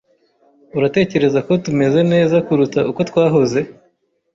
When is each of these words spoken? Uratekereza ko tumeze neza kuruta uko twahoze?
Uratekereza 0.77 1.39
ko 1.47 1.51
tumeze 1.63 1.99
neza 2.13 2.35
kuruta 2.45 2.79
uko 2.89 3.01
twahoze? 3.09 3.59